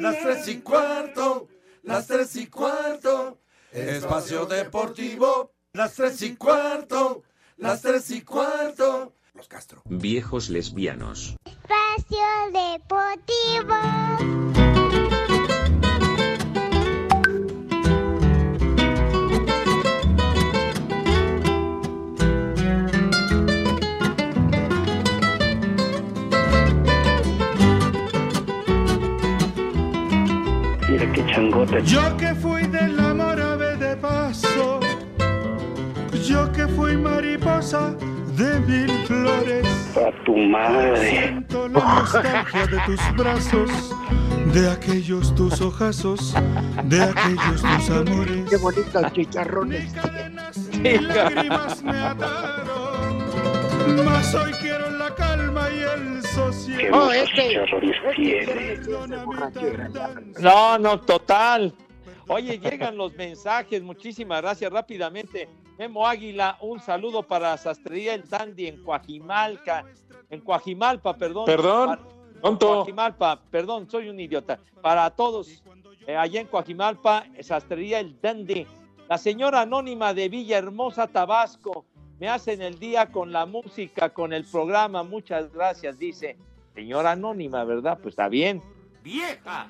[0.00, 1.48] Las tres y cuarto,
[1.82, 3.38] las tres y cuarto,
[3.72, 7.22] espacio deportivo, las tres y cuarto,
[7.56, 9.12] las tres y cuarto.
[9.34, 9.82] Los Castro.
[9.84, 11.36] Viejos lesbianos.
[11.44, 12.18] Espacio
[12.52, 14.47] Deportivo.
[31.38, 31.82] Changote.
[31.84, 34.80] Yo que fui del amor ave de paso,
[36.24, 37.94] yo que fui mariposa
[38.36, 39.66] de mil flores.
[39.96, 41.10] A tu madre.
[41.10, 43.70] Siento la nostalgia de tus brazos,
[44.52, 46.34] de aquellos tus ojazos,
[46.84, 48.48] de aquellos tus amores.
[48.50, 49.92] Qué bonitos chicharrones.
[50.84, 53.18] Y lágrimas me ataron,
[54.04, 54.67] mas hoy y
[56.92, 57.60] Oh, este,
[60.40, 61.74] No, no, total.
[62.28, 64.70] Oye, llegan los mensajes, muchísimas gracias.
[64.70, 65.48] Rápidamente,
[65.78, 69.86] Memo Águila, un saludo para Sastrería El Dandy en Coajimalca,
[70.28, 71.46] en Coajimalpa, perdón.
[71.46, 72.00] Perdón,
[72.42, 72.66] tonto.
[72.66, 74.58] Coajimalpa, perdón, soy un idiota.
[74.82, 75.62] Para todos,
[76.06, 78.66] eh, allá en Coajimalpa, Sastrería El Dandy.
[79.08, 81.86] La señora anónima de Villahermosa, Tabasco,
[82.20, 85.02] me hacen el día con la música, con el programa.
[85.02, 86.36] Muchas gracias, dice.
[86.78, 87.98] Señora anónima, ¿verdad?
[88.00, 88.62] Pues está bien.
[89.02, 89.66] ¡Vieja!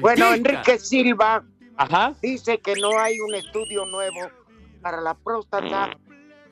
[0.00, 1.44] Bueno, Enrique Silva
[1.76, 2.14] Ajá.
[2.20, 4.18] dice que no hay un estudio nuevo
[4.82, 5.96] para la próstata,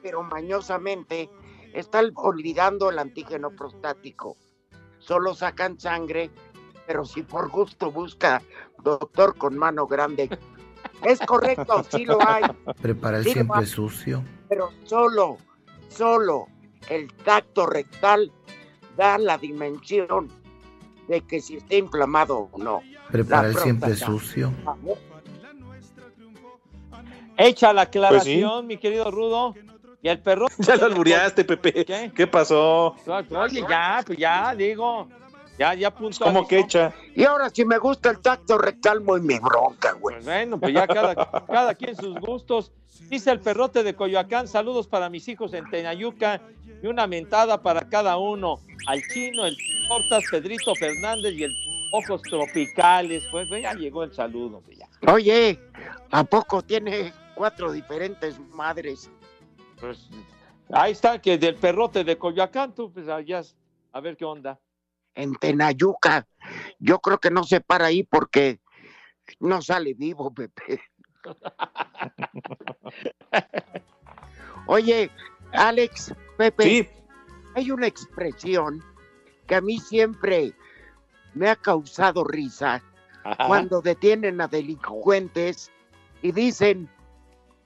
[0.00, 1.28] pero mañosamente
[1.74, 4.36] están olvidando el antígeno prostático.
[5.00, 6.30] Solo sacan sangre,
[6.86, 8.40] pero si por gusto busca
[8.84, 10.30] doctor con mano grande.
[11.02, 12.44] Es correcto, sí lo hay,
[12.80, 14.22] Prepara el Sí, siempre sucio.
[14.48, 15.38] pero solo,
[15.88, 16.46] solo
[16.90, 18.30] el tacto rectal
[18.98, 20.28] da la dimensión
[21.06, 22.82] de que si está inflamado o no.
[23.10, 24.52] Prepara La el siempre sucio.
[27.36, 29.54] Hecha la aclaración, mi querido Rudo.
[30.02, 30.48] Y el perro.
[30.58, 31.84] Ya lo albureaste, Pepe.
[32.14, 32.96] ¿Qué, pasó?
[33.30, 35.08] Oye, ya, pues ya, digo.
[35.58, 36.24] Ya, ya punto.
[36.24, 36.94] ¿Cómo que echa?
[37.16, 40.22] Y ahora si me gusta el tacto rectal, muy mi bronca, güey.
[40.22, 41.14] Bueno, pues ya cada,
[41.46, 42.72] cada quien sus gustos.
[43.08, 46.40] Dice el perrote de Coyoacán, saludos para mis hijos en Tenayuca
[46.82, 48.60] y una mentada para cada uno.
[48.86, 49.56] Al chino, el
[49.88, 51.52] Tortas, Pedrito Fernández y el
[51.92, 53.24] Ojos Tropicales.
[53.30, 54.60] Pues, pues, ya llegó el saludo.
[54.60, 54.88] pues, ya.
[55.12, 55.58] Oye,
[56.10, 59.10] ¿a poco tiene cuatro diferentes madres?
[59.80, 60.08] Pues,
[60.70, 63.42] ahí está, que del perrote de Coyoacán, tú, pues allá,
[63.92, 64.58] a ver qué onda.
[65.18, 66.28] En Tenayuca.
[66.78, 68.60] Yo creo que no se para ahí porque
[69.40, 70.80] no sale vivo, Pepe.
[74.66, 75.10] Oye,
[75.52, 76.88] Alex, Pepe, Sí.
[77.56, 78.80] hay una expresión
[79.48, 80.52] que a mí siempre
[81.34, 82.80] me ha causado risa
[83.48, 85.72] cuando detienen a delincuentes
[86.22, 86.88] y dicen,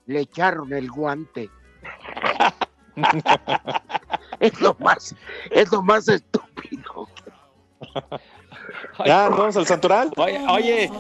[0.06, 1.50] le echaron el guante.
[4.40, 5.14] es lo más,
[5.50, 7.08] es lo más estúpido.
[9.04, 10.12] Ya, ¿nos vamos al santoral.
[10.16, 10.90] Oye, oye.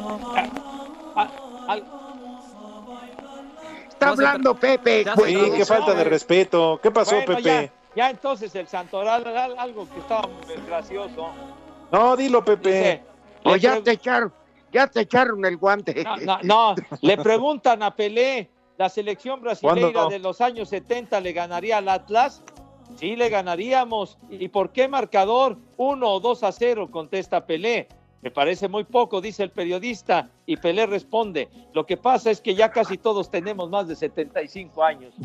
[3.88, 5.04] Está hablando Pepe.
[5.24, 6.80] Sí, qué falta de respeto.
[6.82, 7.42] ¿Qué pasó, Bueno, Pepe?
[7.94, 11.30] Ya, ya entonces el Santoral, al- algo que estaba muy gracioso.
[11.90, 13.02] No, dilo, Pepe.
[13.44, 14.32] O ya te echaron,
[14.72, 16.02] ya te echaron el guante.
[16.04, 20.08] No, no, no, le preguntan a Pelé, ¿la selección brasileña ¿Cuándo?
[20.10, 22.42] de los años 70 le ganaría al Atlas?
[22.96, 24.18] Sí, le ganaríamos.
[24.30, 25.58] ¿Y por qué marcador?
[25.76, 27.88] Uno o dos a cero, contesta Pelé.
[28.22, 30.30] Me parece muy poco, dice el periodista.
[30.46, 34.84] Y Pelé responde, lo que pasa es que ya casi todos tenemos más de 75
[34.84, 35.14] años.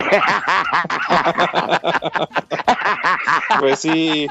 [3.60, 4.28] Pues sí.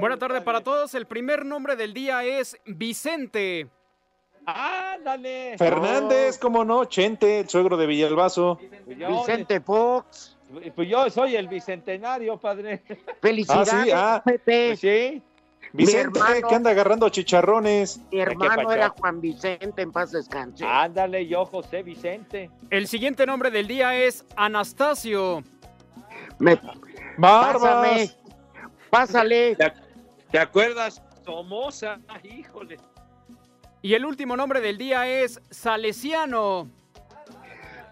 [0.00, 0.94] Buena tarde para todos.
[0.94, 3.68] El primer nombre del día es Vicente.
[4.46, 5.56] ¡Ándale!
[5.58, 8.58] Fernández, cómo no, Chente, el suegro de Villalbazo.
[8.86, 10.36] Vicente Fox.
[10.74, 12.82] Pues yo soy el bicentenario, padre.
[13.20, 14.22] Felicidades, Ah, sí, ah.
[14.24, 14.68] Pepe.
[14.68, 15.22] Pues sí.
[15.72, 18.00] Vicente, hermano- que anda agarrando chicharrones.
[18.12, 20.64] Mi hermano era Juan Vicente, en paz descanse.
[20.64, 22.48] Ándale, yo, José Vicente.
[22.70, 25.42] El siguiente nombre del día es Anastasio.
[26.38, 26.58] Me-
[27.18, 27.60] Barbas.
[27.62, 28.10] Pásame.
[28.90, 29.56] Pásale.
[29.56, 29.72] ¿Te,
[30.30, 31.02] te acuerdas?
[31.24, 32.76] Somoza, híjole.
[33.86, 36.68] Y el último nombre del día es Salesiano.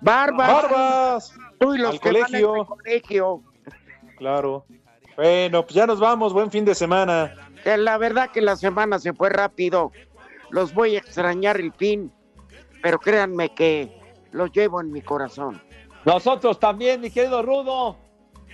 [0.01, 0.49] Barbas.
[0.49, 1.33] Barbas.
[1.61, 2.57] Tú y los Al que van en colegio.
[2.57, 3.43] el colegio.
[4.19, 4.65] Claro.
[5.15, 6.33] Bueno, pues ya nos vamos.
[6.33, 7.33] Buen fin de semana.
[7.63, 9.93] Que la verdad que la semana se fue rápido.
[10.51, 12.13] Los voy a extrañar el fin.
[12.83, 13.97] Pero créanme que
[14.33, 15.63] los llevo en mi corazón.
[16.05, 17.97] Nosotros también, mi querido Rudo.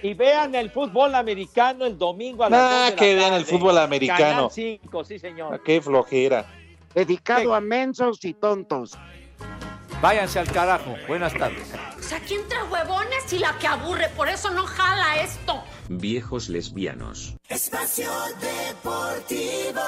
[0.03, 3.33] Y vean el fútbol americano el domingo a las Ah, dos de la que vean
[3.33, 4.19] el fútbol americano.
[4.19, 5.55] Canal 5, sí, señor.
[5.55, 6.45] Ah, Qué flojera.
[6.95, 8.99] Dedicado a mensos y tontos.
[10.01, 10.97] Váyanse al carajo.
[11.07, 11.73] Buenas tardes.
[11.99, 15.63] O sea, aquí entre huevones y la que aburre, por eso no jala esto.
[15.89, 17.37] Viejos lesbianos.
[17.49, 18.11] Espacio
[18.41, 19.81] Deportivo.